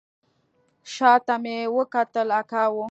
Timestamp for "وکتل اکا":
1.77-2.63